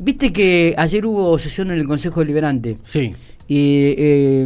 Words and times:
Viste 0.00 0.32
que 0.32 0.74
ayer 0.76 1.06
hubo 1.06 1.38
sesión 1.38 1.70
en 1.70 1.78
el 1.78 1.86
Consejo 1.86 2.20
Deliberante. 2.20 2.76
Sí. 2.82 3.14
Y 3.48 3.94
eh, 3.96 4.44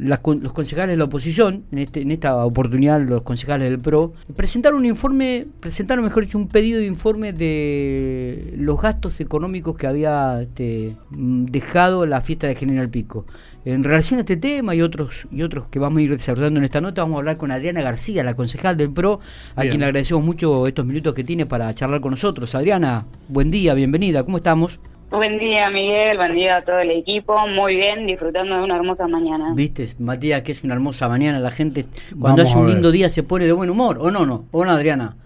las 0.00 0.20
los 0.24 0.52
concejales 0.52 0.94
de 0.94 0.96
la 0.96 1.04
oposición, 1.04 1.64
en, 1.70 1.78
este, 1.78 2.02
en 2.02 2.10
esta 2.10 2.44
oportunidad 2.44 3.00
los 3.00 3.22
concejales 3.22 3.70
del 3.70 3.78
PRO, 3.78 4.12
presentaron 4.34 4.80
un 4.80 4.86
informe, 4.86 5.46
presentaron 5.60 6.04
mejor 6.04 6.24
dicho 6.24 6.36
un 6.36 6.48
pedido 6.48 6.80
de 6.80 6.86
informe 6.86 7.32
de 7.32 8.52
los 8.56 8.82
gastos 8.82 9.20
económicos 9.20 9.76
que 9.76 9.86
había 9.86 10.42
este, 10.42 10.96
dejado 11.10 12.06
la 12.06 12.20
fiesta 12.22 12.48
de 12.48 12.56
General 12.56 12.90
Pico. 12.90 13.24
En 13.64 13.84
relación 13.84 14.18
a 14.18 14.22
este 14.22 14.36
tema 14.36 14.74
y 14.74 14.82
otros 14.82 15.28
y 15.30 15.42
otros 15.42 15.68
que 15.68 15.78
vamos 15.78 16.00
a 16.00 16.02
ir 16.02 16.10
desarrollando 16.10 16.58
en 16.58 16.64
esta 16.64 16.80
nota, 16.80 17.02
vamos 17.02 17.16
a 17.16 17.18
hablar 17.20 17.36
con 17.36 17.52
Adriana 17.52 17.82
García, 17.82 18.24
la 18.24 18.34
concejal 18.34 18.76
del 18.76 18.90
PRO, 18.90 19.20
a 19.54 19.60
Bien. 19.60 19.70
quien 19.70 19.80
le 19.80 19.86
agradecemos 19.86 20.24
mucho 20.24 20.66
estos 20.66 20.84
minutos 20.84 21.14
que 21.14 21.22
tiene 21.22 21.46
para 21.46 21.72
charlar 21.72 22.00
con 22.00 22.10
nosotros. 22.10 22.52
Adriana, 22.56 23.06
buen 23.28 23.52
día, 23.52 23.74
bienvenida, 23.74 24.24
¿cómo 24.24 24.38
estamos? 24.38 24.80
Buen 25.10 25.38
día, 25.38 25.68
Miguel. 25.70 26.16
Buen 26.18 26.34
día 26.36 26.58
a 26.58 26.64
todo 26.64 26.78
el 26.78 26.90
equipo. 26.92 27.36
Muy 27.48 27.74
bien, 27.74 28.06
disfrutando 28.06 28.54
de 28.56 28.62
una 28.62 28.76
hermosa 28.76 29.08
mañana. 29.08 29.52
Viste, 29.54 29.88
Matías, 29.98 30.42
que 30.42 30.52
es 30.52 30.62
una 30.62 30.74
hermosa 30.74 31.08
mañana. 31.08 31.40
La 31.40 31.50
gente, 31.50 31.84
cuando 32.10 32.42
Vamos 32.42 32.50
hace 32.50 32.56
a 32.56 32.60
un 32.60 32.70
lindo 32.70 32.92
día, 32.92 33.08
se 33.08 33.24
pone 33.24 33.44
de 33.46 33.52
buen 33.52 33.68
humor. 33.70 33.98
¿O 34.00 34.12
no, 34.12 34.24
no? 34.24 34.44
¿O 34.52 34.64
no, 34.64 34.70
Adriana? 34.70 35.16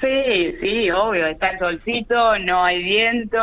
Sí, 0.00 0.54
sí, 0.60 0.90
obvio. 0.90 1.26
Está 1.26 1.50
el 1.50 1.58
solcito, 1.58 2.38
no 2.40 2.64
hay 2.64 2.82
viento, 2.82 3.38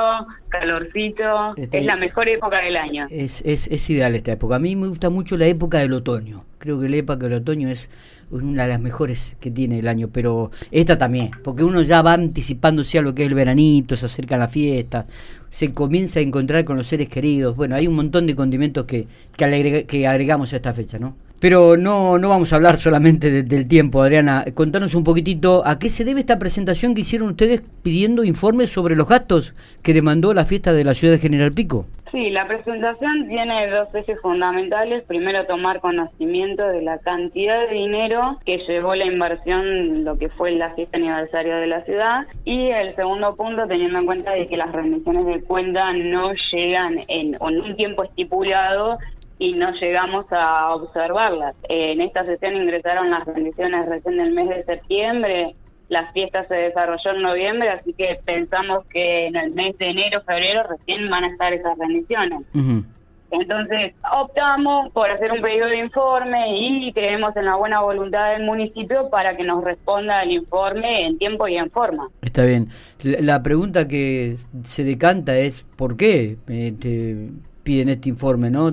calorcito. 0.49 1.55
Este- 1.55 1.79
Es 1.79 1.85
la 1.85 1.95
mejor 1.95 2.29
época 2.29 2.61
del 2.61 2.77
año. 2.77 3.07
Es, 3.09 3.41
es, 3.41 3.67
es 3.67 3.89
ideal 3.89 4.13
esta 4.15 4.33
época. 4.33 4.55
A 4.55 4.59
mí 4.59 4.75
me 4.75 4.87
gusta 4.87 5.09
mucho 5.09 5.35
la 5.35 5.47
época 5.47 5.79
del 5.79 5.93
otoño. 5.93 6.45
Creo 6.59 6.79
que 6.79 6.89
la 6.89 6.97
época 6.97 7.27
del 7.27 7.33
otoño 7.33 7.69
es 7.69 7.89
una 8.29 8.63
de 8.63 8.69
las 8.69 8.79
mejores 8.79 9.35
que 9.39 9.51
tiene 9.51 9.79
el 9.79 9.87
año. 9.87 10.09
Pero 10.11 10.51
esta 10.71 10.97
también, 10.97 11.31
porque 11.43 11.63
uno 11.63 11.81
ya 11.81 12.01
va 12.01 12.13
anticipándose 12.13 12.99
a 12.99 13.01
lo 13.01 13.15
que 13.15 13.23
es 13.23 13.29
el 13.29 13.35
veranito, 13.35 13.95
se 13.95 14.05
acerca 14.05 14.37
la 14.37 14.47
fiesta, 14.47 15.05
se 15.49 15.73
comienza 15.73 16.19
a 16.19 16.23
encontrar 16.23 16.65
con 16.65 16.77
los 16.77 16.87
seres 16.87 17.09
queridos. 17.09 17.55
Bueno, 17.55 17.75
hay 17.75 17.87
un 17.87 17.95
montón 17.95 18.27
de 18.27 18.35
condimentos 18.35 18.85
que, 18.85 19.07
que, 19.35 20.07
agregamos 20.07 20.53
a 20.53 20.55
esta 20.57 20.73
fecha, 20.73 20.99
¿no? 20.99 21.15
Pero 21.43 21.75
no, 21.75 22.17
no 22.19 22.29
vamos 22.29 22.53
a 22.53 22.55
hablar 22.55 22.77
solamente 22.77 23.29
de- 23.29 23.43
del 23.43 23.67
tiempo, 23.67 24.01
Adriana. 24.01 24.45
Contanos 24.53 24.95
un 24.95 25.03
poquitito 25.03 25.61
a 25.65 25.77
qué 25.77 25.89
se 25.89 26.05
debe 26.05 26.21
esta 26.21 26.39
presentación 26.39 26.95
que 26.95 27.01
hicieron 27.01 27.27
ustedes 27.27 27.61
pidiendo 27.83 28.23
informes 28.23 28.71
sobre 28.71 28.95
los 28.95 29.09
gastos 29.09 29.53
que 29.81 29.93
demandó 29.93 30.33
la 30.33 30.45
fiesta 30.45 30.71
de 30.71 30.85
la 30.85 30.93
ciudad 30.93 31.15
de 31.15 31.19
General 31.19 31.51
Pico. 31.51 31.85
Sí, 32.13 32.29
la 32.29 32.47
presentación 32.47 33.27
tiene 33.27 33.67
dos 33.71 33.87
ejes 33.95 34.19
fundamentales. 34.21 35.03
Primero, 35.05 35.47
tomar 35.47 35.79
conocimiento 35.81 36.65
de 36.67 36.83
la 36.83 36.99
cantidad 36.99 37.67
de 37.67 37.73
dinero 37.73 38.37
que 38.45 38.59
llevó 38.67 38.93
la 38.93 39.05
inversión, 39.05 40.03
lo 40.05 40.15
que 40.19 40.29
fue 40.29 40.51
la 40.51 40.69
fiesta 40.75 40.95
aniversario 40.97 41.55
de 41.57 41.65
la 41.65 41.83
ciudad. 41.85 42.27
Y 42.45 42.67
el 42.69 42.95
segundo 42.95 43.35
punto, 43.35 43.65
teniendo 43.67 43.97
en 43.97 44.05
cuenta 44.05 44.31
de 44.31 44.45
que 44.45 44.55
las 44.57 44.71
rendiciones 44.71 45.25
de 45.25 45.41
cuenta 45.41 45.91
no 45.93 46.31
llegan 46.53 46.99
en, 47.07 47.33
en 47.33 47.61
un 47.61 47.75
tiempo 47.75 48.03
estipulado 48.03 48.99
y 49.39 49.53
no 49.53 49.71
llegamos 49.73 50.25
a 50.31 50.73
observarlas. 50.73 51.55
En 51.69 52.01
esta 52.01 52.25
sesión 52.25 52.55
ingresaron 52.55 53.09
las 53.09 53.25
rendiciones 53.25 53.87
recién 53.87 54.17
del 54.17 54.31
mes 54.31 54.49
de 54.49 54.63
septiembre. 54.63 55.55
La 55.89 56.11
fiesta 56.13 56.47
se 56.47 56.55
desarrolló 56.55 57.11
en 57.11 57.21
noviembre, 57.21 57.69
así 57.69 57.93
que 57.93 58.19
pensamos 58.25 58.85
que 58.87 59.27
en 59.27 59.35
el 59.35 59.51
mes 59.51 59.77
de 59.77 59.89
enero, 59.89 60.21
febrero, 60.21 60.63
recién 60.63 61.09
van 61.09 61.25
a 61.25 61.27
estar 61.27 61.53
esas 61.53 61.77
rendiciones. 61.77 62.41
Entonces 63.33 63.93
optamos 64.15 64.91
por 64.91 65.09
hacer 65.09 65.31
un 65.31 65.41
pedido 65.41 65.65
de 65.65 65.79
informe 65.79 66.55
y 66.55 66.93
creemos 66.93 67.35
en 67.35 67.45
la 67.45 67.55
buena 67.55 67.81
voluntad 67.81 68.33
del 68.33 68.43
municipio 68.43 69.09
para 69.09 69.35
que 69.35 69.43
nos 69.43 69.63
responda 69.63 70.21
el 70.21 70.31
informe 70.31 71.07
en 71.07 71.17
tiempo 71.17 71.47
y 71.47 71.57
en 71.57 71.71
forma. 71.71 72.09
Está 72.21 72.45
bien. 72.45 72.69
La, 73.01 73.41
pregunta 73.41 73.87
que 73.87 74.35
se 74.63 74.83
decanta 74.83 75.35
es 75.35 75.63
¿por 75.75 75.97
qué 75.97 76.37
eh, 76.47 76.73
te 76.79 77.29
piden 77.63 77.89
este 77.89 78.09
informe, 78.09 78.49
no? 78.49 78.71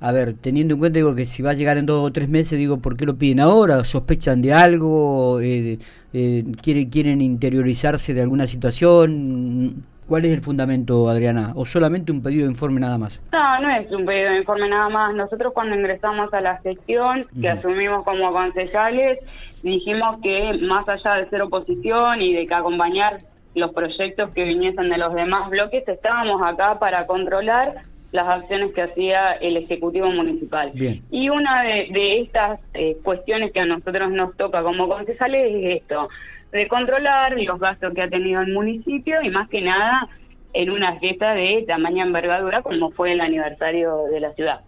A 0.00 0.12
ver, 0.12 0.34
teniendo 0.34 0.74
en 0.74 0.80
cuenta 0.80 0.98
digo 0.98 1.14
que 1.14 1.26
si 1.26 1.42
va 1.42 1.50
a 1.50 1.54
llegar 1.54 1.76
en 1.76 1.86
dos 1.86 2.06
o 2.06 2.12
tres 2.12 2.28
meses, 2.28 2.58
digo, 2.58 2.78
¿por 2.78 2.96
qué 2.96 3.04
lo 3.04 3.16
piden 3.16 3.40
ahora? 3.40 3.84
¿Sospechan 3.84 4.40
de 4.40 4.54
algo? 4.54 5.40
Eh, 5.40 5.78
eh, 6.12 6.44
¿quieren, 6.62 6.88
¿Quieren 6.88 7.20
interiorizarse 7.20 8.14
de 8.14 8.22
alguna 8.22 8.46
situación? 8.46 9.84
¿Cuál 10.08 10.24
es 10.24 10.32
el 10.32 10.40
fundamento, 10.40 11.08
Adriana? 11.08 11.52
¿O 11.54 11.64
solamente 11.64 12.10
un 12.10 12.20
pedido 12.22 12.44
de 12.44 12.50
informe 12.50 12.80
nada 12.80 12.98
más? 12.98 13.22
No, 13.30 13.60
no 13.60 13.70
es 13.70 13.88
un 13.92 14.04
pedido 14.04 14.30
de 14.30 14.38
informe 14.38 14.68
nada 14.68 14.88
más. 14.88 15.14
Nosotros 15.14 15.52
cuando 15.52 15.76
ingresamos 15.76 16.32
a 16.34 16.40
la 16.40 16.56
gestión, 16.58 17.26
que 17.40 17.48
asumimos 17.48 18.04
como 18.04 18.32
concejales, 18.32 19.20
dijimos 19.62 20.16
que 20.22 20.58
más 20.62 20.88
allá 20.88 21.14
de 21.16 21.28
ser 21.28 21.42
oposición 21.42 22.22
y 22.22 22.34
de 22.34 22.46
que 22.46 22.54
acompañar 22.54 23.18
los 23.54 23.72
proyectos 23.72 24.30
que 24.30 24.44
viniesen 24.44 24.88
de 24.88 24.98
los 24.98 25.14
demás 25.14 25.48
bloques, 25.48 25.86
estábamos 25.86 26.40
acá 26.44 26.78
para 26.78 27.06
controlar 27.06 27.82
las 28.12 28.28
acciones 28.28 28.72
que 28.74 28.82
hacía 28.82 29.32
el 29.32 29.56
Ejecutivo 29.56 30.10
Municipal. 30.10 30.72
Bien. 30.74 31.02
Y 31.10 31.28
una 31.28 31.62
de, 31.62 31.88
de 31.92 32.20
estas 32.22 32.60
eh, 32.74 32.96
cuestiones 33.02 33.52
que 33.52 33.60
a 33.60 33.66
nosotros 33.66 34.10
nos 34.10 34.36
toca 34.36 34.62
como 34.62 34.88
concejales 34.88 35.54
es 35.54 35.82
esto, 35.82 36.08
de 36.52 36.66
controlar 36.68 37.40
los 37.40 37.60
gastos 37.60 37.94
que 37.94 38.02
ha 38.02 38.08
tenido 38.08 38.40
el 38.40 38.52
municipio 38.52 39.22
y 39.22 39.30
más 39.30 39.48
que 39.48 39.60
nada 39.60 40.08
en 40.52 40.70
una 40.70 40.98
fiesta 40.98 41.32
de 41.34 41.64
tamaña 41.66 42.04
envergadura 42.04 42.62
como 42.62 42.90
fue 42.90 43.12
el 43.12 43.20
aniversario 43.20 44.04
de 44.12 44.20
la 44.20 44.32
ciudad. 44.34 44.60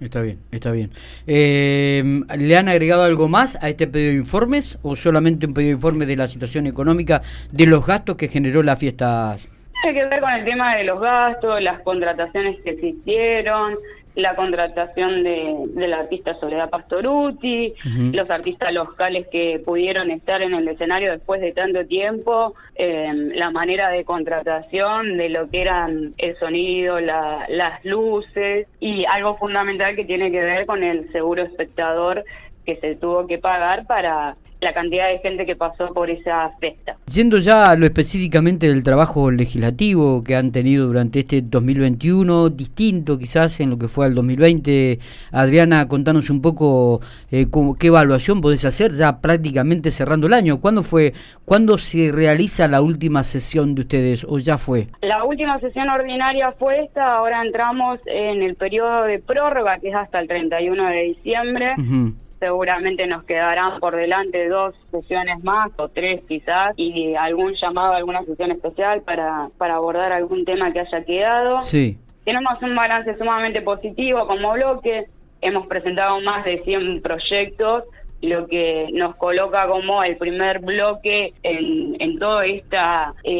Está 0.00 0.20
bien, 0.20 0.40
está 0.50 0.70
bien. 0.70 0.90
Eh, 1.26 2.02
¿Le 2.36 2.56
han 2.56 2.68
agregado 2.68 3.04
algo 3.04 3.28
más 3.28 3.58
a 3.62 3.70
este 3.70 3.86
pedido 3.86 4.12
de 4.12 4.18
informes 4.18 4.78
o 4.82 4.96
solamente 4.96 5.46
un 5.46 5.54
pedido 5.54 5.70
de 5.70 5.76
informe 5.76 6.06
de 6.06 6.16
la 6.16 6.28
situación 6.28 6.66
económica 6.66 7.22
de 7.50 7.66
los 7.66 7.86
gastos 7.86 8.16
que 8.16 8.28
generó 8.28 8.62
la 8.62 8.76
fiesta? 8.76 9.36
Tiene 9.84 10.00
que 10.00 10.06
ver 10.06 10.20
con 10.20 10.32
el 10.32 10.44
tema 10.46 10.76
de 10.76 10.84
los 10.84 10.98
gastos, 10.98 11.60
las 11.62 11.82
contrataciones 11.82 12.58
que 12.62 12.74
se 12.76 12.86
hicieron, 12.86 13.74
la 14.14 14.34
contratación 14.34 15.22
de, 15.22 15.54
del 15.74 15.92
artista 15.92 16.32
Soledad 16.40 16.70
Pastoruti, 16.70 17.74
los 18.14 18.30
artistas 18.30 18.72
locales 18.72 19.26
que 19.30 19.60
pudieron 19.62 20.10
estar 20.10 20.40
en 20.40 20.54
el 20.54 20.66
escenario 20.68 21.10
después 21.12 21.42
de 21.42 21.52
tanto 21.52 21.84
tiempo, 21.84 22.54
eh, 22.76 23.12
la 23.34 23.50
manera 23.50 23.90
de 23.90 24.04
contratación 24.04 25.18
de 25.18 25.28
lo 25.28 25.50
que 25.50 25.60
eran 25.60 26.12
el 26.16 26.34
sonido, 26.38 26.98
la- 27.00 27.44
las 27.50 27.84
luces 27.84 28.66
y 28.80 29.04
algo 29.04 29.36
fundamental 29.36 29.96
que 29.96 30.06
tiene 30.06 30.30
que 30.30 30.40
ver 30.40 30.64
con 30.64 30.82
el 30.82 31.12
seguro 31.12 31.42
espectador 31.42 32.24
que 32.64 32.76
se 32.76 32.94
tuvo 32.96 33.26
que 33.26 33.38
pagar 33.38 33.86
para 33.86 34.36
la 34.60 34.72
cantidad 34.72 35.08
de 35.10 35.18
gente 35.18 35.44
que 35.44 35.56
pasó 35.56 35.92
por 35.92 36.08
esa 36.08 36.48
fiesta. 36.58 36.96
Yendo 37.12 37.36
ya 37.36 37.66
a 37.70 37.76
lo 37.76 37.84
específicamente 37.84 38.66
del 38.66 38.82
trabajo 38.82 39.30
legislativo 39.30 40.24
que 40.24 40.36
han 40.36 40.52
tenido 40.52 40.86
durante 40.86 41.18
este 41.18 41.42
2021, 41.42 42.48
distinto 42.48 43.18
quizás 43.18 43.60
en 43.60 43.68
lo 43.68 43.78
que 43.78 43.88
fue 43.88 44.06
al 44.06 44.14
2020, 44.14 45.00
Adriana, 45.32 45.86
contanos 45.86 46.30
un 46.30 46.40
poco 46.40 47.00
eh, 47.30 47.46
cómo- 47.50 47.74
qué 47.74 47.88
evaluación 47.88 48.40
podés 48.40 48.64
hacer 48.64 48.92
ya 48.92 49.20
prácticamente 49.20 49.90
cerrando 49.90 50.28
el 50.28 50.32
año. 50.32 50.60
¿Cuándo 50.62 50.82
fue, 50.82 51.12
cuándo 51.44 51.76
se 51.76 52.10
realiza 52.10 52.66
la 52.66 52.80
última 52.80 53.22
sesión 53.22 53.74
de 53.74 53.82
ustedes 53.82 54.24
o 54.26 54.38
ya 54.38 54.56
fue? 54.56 54.88
La 55.02 55.24
última 55.24 55.60
sesión 55.60 55.90
ordinaria 55.90 56.52
fue 56.58 56.84
esta, 56.84 57.16
ahora 57.16 57.42
entramos 57.44 58.00
en 58.06 58.42
el 58.42 58.54
periodo 58.54 59.02
de 59.04 59.18
prórroga 59.18 59.78
que 59.78 59.90
es 59.90 59.94
hasta 59.94 60.20
el 60.20 60.28
31 60.28 60.88
de 60.88 61.02
diciembre. 61.02 61.74
Ujú. 61.78 62.14
Seguramente 62.44 63.06
nos 63.06 63.24
quedarán 63.24 63.80
por 63.80 63.96
delante 63.96 64.50
dos 64.50 64.74
sesiones 64.90 65.42
más 65.42 65.70
o 65.78 65.88
tres 65.88 66.20
quizás 66.28 66.74
y 66.76 67.14
algún 67.14 67.54
llamado, 67.54 67.94
alguna 67.94 68.22
sesión 68.24 68.50
especial 68.50 69.00
para, 69.00 69.48
para 69.56 69.76
abordar 69.76 70.12
algún 70.12 70.44
tema 70.44 70.70
que 70.70 70.80
haya 70.80 71.04
quedado. 71.06 71.62
Sí. 71.62 71.96
Tenemos 72.26 72.60
un 72.60 72.76
balance 72.76 73.16
sumamente 73.16 73.62
positivo 73.62 74.26
como 74.26 74.52
bloque, 74.52 75.06
hemos 75.40 75.66
presentado 75.68 76.20
más 76.20 76.44
de 76.44 76.62
100 76.64 77.00
proyectos, 77.00 77.84
lo 78.20 78.46
que 78.46 78.90
nos 78.92 79.16
coloca 79.16 79.66
como 79.66 80.04
el 80.04 80.18
primer 80.18 80.58
bloque 80.58 81.32
en, 81.42 81.96
en 81.98 82.18
todos 82.18 82.42
estos 82.44 82.78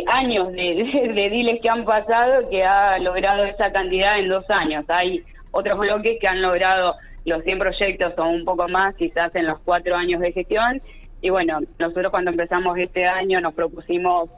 años 0.06 0.50
de, 0.52 0.74
de, 0.92 1.12
de 1.12 1.28
diles 1.28 1.60
que 1.60 1.68
han 1.68 1.84
pasado 1.84 2.48
que 2.48 2.64
ha 2.64 2.98
logrado 3.00 3.44
esa 3.44 3.70
cantidad 3.70 4.18
en 4.18 4.30
dos 4.30 4.48
años. 4.48 4.86
Hay 4.88 5.22
otros 5.50 5.78
bloques 5.78 6.16
que 6.18 6.26
han 6.26 6.40
logrado 6.40 6.96
los 7.24 7.42
100 7.42 7.58
proyectos 7.58 8.12
o 8.18 8.28
un 8.28 8.44
poco 8.44 8.68
más 8.68 8.94
quizás 8.96 9.34
en 9.34 9.46
los 9.46 9.58
cuatro 9.60 9.96
años 9.96 10.20
de 10.20 10.32
gestión. 10.32 10.80
Y 11.20 11.30
bueno, 11.30 11.60
nosotros 11.78 12.10
cuando 12.10 12.30
empezamos 12.30 12.76
este 12.78 13.06
año 13.06 13.40
nos 13.40 13.54
propusimos 13.54 14.30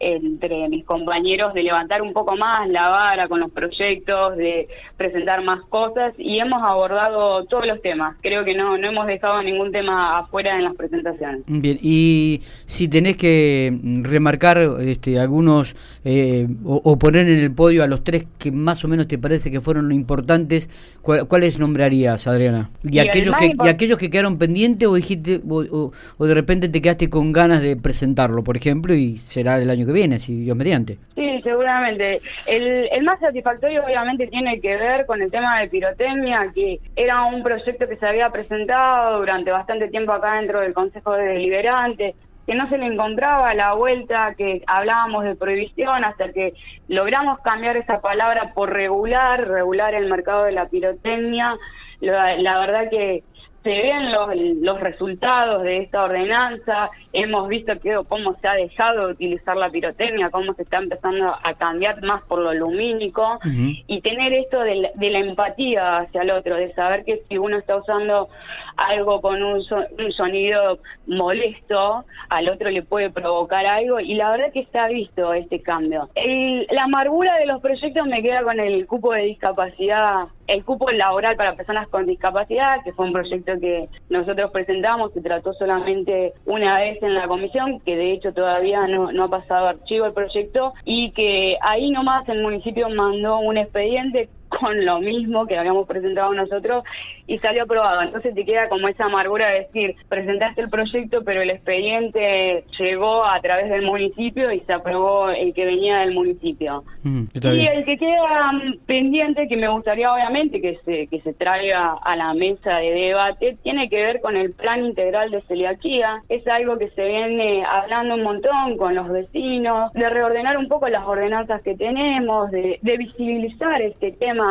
entre 0.00 0.68
mis 0.70 0.84
compañeros 0.84 1.52
de 1.54 1.62
levantar 1.62 2.00
un 2.02 2.12
poco 2.14 2.34
más 2.36 2.68
la 2.68 2.88
vara 2.88 3.28
con 3.28 3.38
los 3.40 3.50
proyectos, 3.50 4.36
de 4.36 4.66
presentar 4.96 5.44
más 5.44 5.60
cosas 5.68 6.14
y 6.18 6.38
hemos 6.38 6.62
abordado 6.62 7.44
todos 7.44 7.66
los 7.66 7.80
temas. 7.82 8.16
Creo 8.22 8.44
que 8.44 8.54
no, 8.54 8.78
no 8.78 8.88
hemos 8.88 9.06
dejado 9.06 9.42
ningún 9.42 9.70
tema 9.72 10.18
afuera 10.18 10.56
en 10.56 10.64
las 10.64 10.74
presentaciones. 10.74 11.42
Bien, 11.46 11.78
y 11.82 12.40
si 12.64 12.88
tenés 12.88 13.16
que 13.18 13.78
remarcar 14.02 14.58
este, 14.80 15.18
algunos 15.20 15.76
eh, 16.04 16.48
o, 16.64 16.80
o 16.82 16.98
poner 16.98 17.28
en 17.28 17.38
el 17.38 17.52
podio 17.52 17.82
a 17.82 17.86
los 17.86 18.02
tres 18.02 18.26
que 18.38 18.50
más 18.50 18.82
o 18.84 18.88
menos 18.88 19.06
te 19.06 19.18
parece 19.18 19.50
que 19.50 19.60
fueron 19.60 19.92
importantes, 19.92 20.70
¿cuál- 21.02 21.28
¿cuáles 21.28 21.58
nombrarías, 21.58 22.26
Adriana? 22.26 22.70
Y, 22.82 22.96
Y 22.96 22.98
el 23.00 23.08
aquellos 23.08 23.34
que, 23.36 23.52
y 23.64 23.68
aquellos 23.68 23.98
que 23.98 24.08
quedaron 24.08 24.38
pendientes 24.38 24.88
o 24.88 24.94
dijiste 24.94 25.42
o, 25.48 25.60
o- 25.70 25.92
o 26.16 26.26
de 26.26 26.34
repente 26.34 26.68
te 26.70 26.80
quedaste 26.80 27.10
con 27.10 27.32
ganas 27.32 27.60
de 27.60 27.76
presentarlo, 27.76 28.42
por 28.42 28.56
ejemplo, 28.56 28.94
y 28.94 29.18
será 29.18 29.58
el 29.60 29.68
año 29.68 29.84
que 29.86 29.89
viene, 29.92 30.18
si 30.18 30.44
Dios 30.44 30.56
mediante. 30.56 30.98
Sí, 31.14 31.40
seguramente. 31.42 32.20
El, 32.46 33.02
más 33.04 33.20
satisfactorio 33.20 33.84
obviamente 33.84 34.26
tiene 34.26 34.60
que 34.60 34.76
ver 34.76 35.06
con 35.06 35.22
el 35.22 35.30
tema 35.30 35.60
de 35.60 35.68
pirotecnia, 35.68 36.50
que 36.54 36.80
era 36.96 37.24
un 37.24 37.42
proyecto 37.42 37.88
que 37.88 37.96
se 37.96 38.06
había 38.06 38.30
presentado 38.30 39.18
durante 39.18 39.50
bastante 39.50 39.88
tiempo 39.88 40.12
acá 40.12 40.34
dentro 40.34 40.60
del 40.60 40.72
Consejo 40.72 41.12
de 41.12 41.26
Deliberante, 41.26 42.14
que 42.46 42.54
no 42.54 42.68
se 42.68 42.78
le 42.78 42.86
encontraba 42.86 43.54
la 43.54 43.74
vuelta, 43.74 44.34
que 44.36 44.62
hablábamos 44.66 45.24
de 45.24 45.36
prohibición, 45.36 46.04
hasta 46.04 46.32
que 46.32 46.54
logramos 46.88 47.38
cambiar 47.40 47.76
esa 47.76 48.00
palabra 48.00 48.52
por 48.54 48.72
regular, 48.72 49.46
regular 49.46 49.94
el 49.94 50.08
mercado 50.08 50.44
de 50.44 50.52
la 50.52 50.68
pirotecnia. 50.68 51.56
La, 52.00 52.36
la 52.38 52.58
verdad 52.58 52.90
que 52.90 53.22
se 53.62 53.70
ven 53.70 54.10
los, 54.10 54.28
los 54.62 54.80
resultados 54.80 55.62
de 55.62 55.78
esta 55.78 56.04
ordenanza, 56.04 56.90
hemos 57.12 57.48
visto 57.48 57.78
que 57.80 57.98
cómo 58.08 58.34
se 58.40 58.48
ha 58.48 58.54
dejado 58.54 59.06
de 59.06 59.12
utilizar 59.12 59.56
la 59.56 59.68
pirotecnia, 59.68 60.30
cómo 60.30 60.54
se 60.54 60.62
está 60.62 60.78
empezando 60.78 61.34
a 61.42 61.54
cambiar 61.54 62.02
más 62.02 62.22
por 62.22 62.40
lo 62.40 62.54
lumínico 62.54 63.38
y 63.44 64.00
tener 64.00 64.32
esto 64.32 64.60
de 64.60 64.76
la, 64.76 64.90
de 64.94 65.10
la, 65.10 65.18
empatía 65.18 65.98
hacia 65.98 66.22
el 66.22 66.30
otro, 66.30 66.56
de 66.56 66.72
saber 66.74 67.04
que 67.04 67.22
si 67.28 67.36
uno 67.36 67.58
está 67.58 67.76
usando 67.76 68.28
algo 68.76 69.20
con 69.20 69.42
un, 69.42 69.62
so, 69.64 69.76
un 69.98 70.12
sonido 70.12 70.78
molesto, 71.06 72.04
al 72.30 72.48
otro 72.48 72.70
le 72.70 72.82
puede 72.82 73.10
provocar 73.10 73.66
algo 73.66 74.00
y 74.00 74.14
la 74.14 74.30
verdad 74.30 74.52
que 74.52 74.66
se 74.72 74.78
ha 74.78 74.88
visto 74.88 75.34
este 75.34 75.60
cambio. 75.60 76.08
El, 76.14 76.66
la 76.70 76.84
amargura 76.84 77.36
de 77.36 77.46
los 77.46 77.60
proyectos 77.60 78.06
me 78.06 78.22
queda 78.22 78.42
con 78.42 78.58
el 78.58 78.86
cupo 78.86 79.12
de 79.12 79.22
discapacidad, 79.22 80.28
el 80.50 80.64
cupo 80.64 80.90
laboral 80.90 81.36
para 81.36 81.54
personas 81.54 81.86
con 81.88 82.06
discapacidad, 82.06 82.82
que 82.82 82.92
fue 82.92 83.06
un 83.06 83.12
proyecto 83.12 83.52
que 83.60 83.88
nosotros 84.08 84.50
presentamos, 84.50 85.12
se 85.12 85.20
trató 85.20 85.52
solamente 85.52 86.32
una 86.44 86.78
vez 86.80 87.00
en 87.02 87.14
la 87.14 87.28
comisión, 87.28 87.78
que 87.80 87.96
de 87.96 88.12
hecho 88.12 88.32
todavía 88.32 88.86
no, 88.88 89.12
no 89.12 89.24
ha 89.24 89.28
pasado 89.28 89.68
archivo 89.68 90.06
el 90.06 90.12
proyecto, 90.12 90.74
y 90.84 91.12
que 91.12 91.56
ahí 91.62 91.90
nomás 91.90 92.28
el 92.28 92.42
municipio 92.42 92.88
mandó 92.88 93.38
un 93.38 93.58
expediente 93.58 94.28
con 94.60 94.84
lo 94.84 95.00
mismo 95.00 95.46
que 95.46 95.56
habíamos 95.56 95.86
presentado 95.86 96.32
nosotros 96.34 96.84
y 97.26 97.38
salió 97.38 97.62
aprobado. 97.62 98.02
Entonces 98.02 98.34
te 98.34 98.44
queda 98.44 98.68
como 98.68 98.88
esa 98.88 99.04
amargura 99.04 99.48
de 99.48 99.60
decir, 99.60 99.94
presentaste 100.08 100.62
el 100.62 100.68
proyecto, 100.68 101.22
pero 101.24 101.42
el 101.42 101.50
expediente 101.50 102.64
llegó 102.78 103.24
a 103.24 103.40
través 103.40 103.70
del 103.70 103.82
municipio 103.82 104.50
y 104.52 104.60
se 104.60 104.72
aprobó 104.72 105.30
el 105.30 105.54
que 105.54 105.64
venía 105.64 105.98
del 105.98 106.12
municipio. 106.12 106.84
Mm, 107.02 107.24
y 107.34 107.66
el 107.66 107.84
que 107.84 107.96
queda 107.98 108.50
pendiente, 108.86 109.46
que 109.48 109.56
me 109.56 109.68
gustaría 109.68 110.12
obviamente 110.12 110.60
que 110.60 110.78
se, 110.84 111.06
que 111.06 111.20
se 111.20 111.32
traiga 111.32 111.94
a 112.02 112.16
la 112.16 112.34
mesa 112.34 112.78
de 112.78 112.90
debate, 112.90 113.56
tiene 113.62 113.88
que 113.88 114.02
ver 114.02 114.20
con 114.20 114.36
el 114.36 114.52
plan 114.52 114.84
integral 114.84 115.30
de 115.30 115.42
celiaquía. 115.42 116.22
Es 116.28 116.46
algo 116.48 116.78
que 116.78 116.90
se 116.90 117.04
viene 117.06 117.64
hablando 117.64 118.14
un 118.14 118.22
montón 118.22 118.76
con 118.76 118.94
los 118.94 119.08
vecinos, 119.08 119.92
de 119.92 120.08
reordenar 120.08 120.58
un 120.58 120.68
poco 120.68 120.88
las 120.88 121.06
ordenanzas 121.06 121.62
que 121.62 121.76
tenemos, 121.76 122.50
de, 122.50 122.78
de 122.82 122.96
visibilizar 122.96 123.80
este 123.82 124.12
tema 124.12 124.49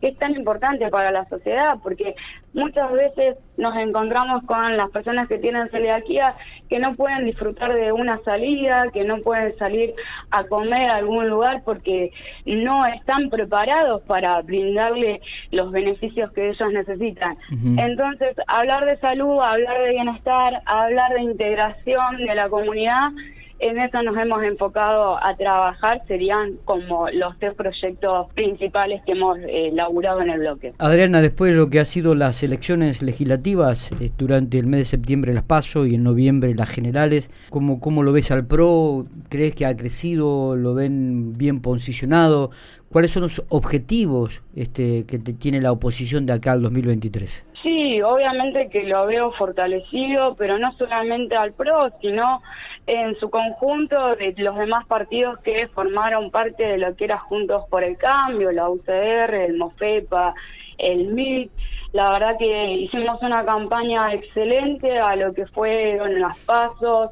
que 0.00 0.08
es 0.08 0.18
tan 0.18 0.32
importante 0.34 0.88
para 0.88 1.10
la 1.10 1.24
sociedad, 1.26 1.76
porque 1.82 2.14
muchas 2.54 2.90
veces 2.92 3.36
nos 3.56 3.76
encontramos 3.76 4.44
con 4.44 4.76
las 4.76 4.90
personas 4.90 5.28
que 5.28 5.38
tienen 5.38 5.68
celiaquía 5.70 6.34
que 6.68 6.78
no 6.78 6.94
pueden 6.94 7.24
disfrutar 7.24 7.74
de 7.74 7.92
una 7.92 8.18
salida, 8.18 8.90
que 8.92 9.04
no 9.04 9.18
pueden 9.18 9.56
salir 9.58 9.92
a 10.30 10.44
comer 10.44 10.90
a 10.90 10.96
algún 10.96 11.28
lugar 11.28 11.62
porque 11.64 12.12
no 12.46 12.86
están 12.86 13.28
preparados 13.30 14.02
para 14.02 14.40
brindarle 14.42 15.20
los 15.50 15.72
beneficios 15.72 16.30
que 16.30 16.50
ellos 16.50 16.72
necesitan. 16.72 17.36
Entonces, 17.76 18.36
hablar 18.46 18.84
de 18.84 18.96
salud, 18.98 19.40
hablar 19.40 19.82
de 19.82 19.90
bienestar, 19.90 20.62
hablar 20.66 21.12
de 21.14 21.22
integración 21.22 22.18
de 22.18 22.34
la 22.34 22.48
comunidad 22.48 23.10
en 23.58 23.78
eso 23.78 24.02
nos 24.02 24.16
hemos 24.16 24.42
enfocado 24.42 25.22
a 25.22 25.34
trabajar, 25.34 26.00
serían 26.06 26.56
como 26.64 27.10
los 27.10 27.36
tres 27.38 27.54
proyectos 27.54 28.32
principales 28.34 29.02
que 29.04 29.12
hemos 29.12 29.38
eh, 29.40 29.70
laburado 29.72 30.20
en 30.22 30.30
el 30.30 30.40
bloque. 30.40 30.74
Adriana, 30.78 31.20
después 31.20 31.52
de 31.52 31.56
lo 31.56 31.68
que 31.68 31.80
ha 31.80 31.84
sido 31.84 32.14
las 32.14 32.42
elecciones 32.42 33.02
legislativas 33.02 33.90
eh, 34.00 34.10
durante 34.16 34.58
el 34.58 34.66
mes 34.66 34.80
de 34.80 34.84
septiembre 34.84 35.34
las 35.34 35.42
PASO 35.42 35.86
y 35.86 35.96
en 35.96 36.04
noviembre 36.04 36.54
las 36.54 36.68
generales, 36.68 37.30
¿cómo, 37.50 37.80
¿cómo 37.80 38.02
lo 38.02 38.12
ves 38.12 38.30
al 38.30 38.46
PRO? 38.46 39.04
¿Crees 39.28 39.54
que 39.54 39.66
ha 39.66 39.76
crecido? 39.76 40.56
¿Lo 40.56 40.74
ven 40.74 41.32
bien 41.36 41.60
posicionado? 41.60 42.50
¿Cuáles 42.90 43.10
son 43.10 43.22
los 43.24 43.44
objetivos 43.48 44.42
este, 44.54 45.04
que 45.06 45.18
tiene 45.18 45.60
la 45.60 45.72
oposición 45.72 46.26
de 46.26 46.32
acá 46.32 46.52
al 46.52 46.62
2023? 46.62 47.44
Sí, 47.62 48.00
obviamente 48.02 48.68
que 48.70 48.84
lo 48.84 49.06
veo 49.06 49.32
fortalecido, 49.32 50.36
pero 50.36 50.58
no 50.58 50.72
solamente 50.74 51.34
al 51.34 51.52
PRO, 51.52 51.90
sino 52.00 52.40
en 52.88 53.14
su 53.16 53.28
conjunto 53.28 54.16
de 54.16 54.34
los 54.38 54.56
demás 54.56 54.86
partidos 54.86 55.38
que 55.40 55.68
formaron 55.68 56.30
parte 56.30 56.66
de 56.66 56.78
lo 56.78 56.96
que 56.96 57.04
era 57.04 57.18
Juntos 57.18 57.64
por 57.68 57.84
el 57.84 57.98
Cambio, 57.98 58.50
la 58.50 58.70
UCR, 58.70 59.34
el 59.34 59.58
MOFEPA, 59.58 60.34
el 60.78 61.08
MIT. 61.08 61.52
La 61.92 62.10
verdad 62.12 62.38
que 62.38 62.72
hicimos 62.72 63.22
una 63.22 63.44
campaña 63.44 64.14
excelente 64.14 64.98
a 64.98 65.16
lo 65.16 65.34
que 65.34 65.46
fueron 65.46 66.18
las 66.18 66.44
pasos, 66.46 67.10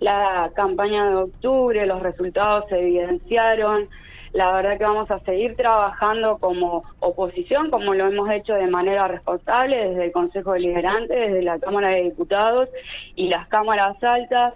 la 0.00 0.50
campaña 0.54 1.10
de 1.10 1.16
octubre, 1.16 1.86
los 1.86 2.02
resultados 2.02 2.64
se 2.70 2.80
evidenciaron. 2.80 3.86
La 4.32 4.52
verdad 4.52 4.78
que 4.78 4.84
vamos 4.84 5.10
a 5.10 5.18
seguir 5.20 5.56
trabajando 5.56 6.38
como 6.38 6.84
oposición, 7.00 7.70
como 7.70 7.92
lo 7.92 8.06
hemos 8.06 8.30
hecho 8.30 8.54
de 8.54 8.66
manera 8.66 9.08
responsable 9.08 9.88
desde 9.88 10.06
el 10.06 10.12
Consejo 10.12 10.52
Deliberante, 10.52 11.14
desde 11.14 11.42
la 11.42 11.58
Cámara 11.58 11.88
de 11.88 12.04
Diputados 12.04 12.70
y 13.14 13.28
las 13.28 13.46
cámaras 13.48 14.02
altas. 14.02 14.54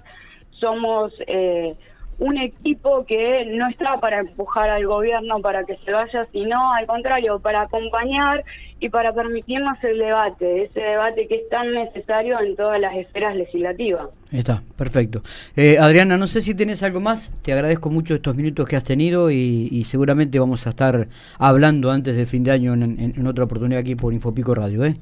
Somos 0.62 1.12
eh, 1.26 1.74
un 2.20 2.38
equipo 2.38 3.04
que 3.04 3.44
no 3.46 3.68
está 3.68 3.98
para 3.98 4.20
empujar 4.20 4.70
al 4.70 4.86
gobierno 4.86 5.40
para 5.40 5.64
que 5.64 5.76
se 5.84 5.90
vaya, 5.90 6.24
sino 6.30 6.72
al 6.72 6.86
contrario, 6.86 7.40
para 7.40 7.62
acompañar 7.62 8.44
y 8.78 8.88
para 8.90 9.12
permitirnos 9.12 9.76
el 9.82 9.98
debate, 9.98 10.62
ese 10.62 10.80
debate 10.80 11.26
que 11.26 11.34
es 11.34 11.48
tan 11.48 11.74
necesario 11.74 12.40
en 12.40 12.54
todas 12.54 12.80
las 12.80 12.94
esferas 12.94 13.34
legislativas. 13.34 14.06
Está, 14.30 14.62
perfecto. 14.76 15.22
Eh, 15.56 15.78
Adriana, 15.80 16.16
no 16.16 16.28
sé 16.28 16.40
si 16.40 16.54
tienes 16.54 16.84
algo 16.84 17.00
más, 17.00 17.32
te 17.42 17.52
agradezco 17.52 17.90
mucho 17.90 18.14
estos 18.14 18.36
minutos 18.36 18.68
que 18.68 18.76
has 18.76 18.84
tenido 18.84 19.32
y, 19.32 19.84
seguramente 19.84 20.38
vamos 20.38 20.64
a 20.68 20.70
estar 20.70 21.08
hablando 21.38 21.90
antes 21.90 22.16
de 22.16 22.24
fin 22.24 22.44
de 22.44 22.52
año 22.52 22.74
en, 22.74 23.14
en 23.16 23.26
otra 23.26 23.44
oportunidad 23.44 23.80
aquí 23.80 23.96
por 23.96 24.12
Infopico 24.12 24.54
Radio. 24.54 24.84
¿eh? 24.84 24.94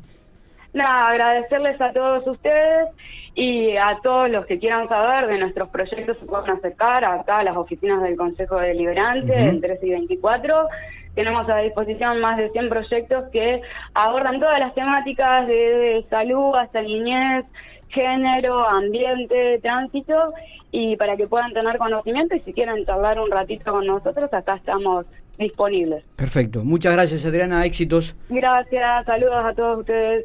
Nada, 0.73 1.05
agradecerles 1.05 1.81
a 1.81 1.93
todos 1.93 2.27
ustedes 2.27 2.89
y 3.35 3.77
a 3.77 3.99
todos 4.03 4.31
los 4.31 4.47
que 4.47 4.59
quieran 4.59 4.89
saber 4.89 5.29
de 5.29 5.39
nuestros 5.39 5.69
proyectos 5.71 6.19
se 6.19 6.27
pueden 6.27 6.51
acercar 6.51 7.05
acá 7.05 7.39
a 7.39 7.45
las 7.45 7.57
oficinas 7.57 8.03
del 8.03 8.17
Consejo 8.17 8.57
Deliberante, 8.57 9.33
uh 9.33 9.53
-huh. 9.53 9.61
13 9.61 9.87
y 9.87 9.91
24. 9.91 10.69
Tenemos 11.15 11.49
a 11.49 11.59
disposición 11.59 12.21
más 12.21 12.37
de 12.39 12.51
100 12.51 12.69
proyectos 12.69 13.25
que 13.33 13.61
abordan 13.95 14.39
todas 14.39 14.61
las 14.61 14.75
temáticas 14.75 15.47
de 15.47 16.05
salud 16.09 16.55
hasta 16.55 16.83
niñez, 16.83 17.45
género, 17.89 18.65
ambiente, 18.69 19.59
tránsito, 19.61 20.33
y 20.73 20.97
para 20.97 21.17
que 21.17 21.27
puedan 21.27 21.53
tener 21.53 21.79
conocimiento 21.79 22.37
y 22.37 22.41
si 22.41 22.53
quieren 22.53 22.85
charlar 22.87 23.19
un 23.19 23.31
ratito 23.31 23.73
con 23.73 23.87
nosotros, 23.87 24.33
acá 24.33 24.55
estamos 24.55 25.07
disponibles. 25.39 26.05
Perfecto. 26.17 26.63
Muchas 26.65 26.93
gracias, 26.93 27.25
Adriana. 27.25 27.65
Éxitos. 27.65 28.15
Gracias. 28.29 29.07
Saludos 29.07 29.45
a 29.45 29.55
todos 29.55 29.81
ustedes. 29.81 30.19